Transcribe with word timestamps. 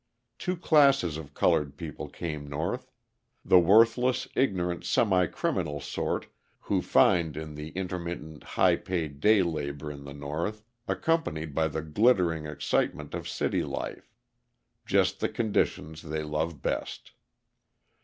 Two 0.39 0.57
classes 0.57 1.15
of 1.15 1.35
coloured 1.35 1.77
people 1.77 2.09
came 2.09 2.47
North: 2.49 2.89
the 3.45 3.59
worthless, 3.59 4.27
ignorant, 4.33 4.83
semi 4.83 5.27
criminal 5.27 5.79
sort 5.79 6.25
who 6.61 6.81
find 6.81 7.37
in 7.37 7.53
the 7.53 7.69
intermittent, 7.73 8.41
high 8.43 8.77
paid 8.77 9.19
day 9.19 9.43
labour 9.43 9.91
in 9.91 10.03
the 10.03 10.13
North, 10.15 10.63
accompanied 10.87 11.53
by 11.53 11.67
the 11.67 11.83
glittering 11.83 12.47
excitements 12.47 13.15
of 13.15 13.29
city 13.29 13.61
life, 13.61 14.11
just 14.87 15.19
the 15.19 15.29
conditions 15.29 16.01
they 16.01 16.23
love 16.23 16.63
best. 16.63 17.11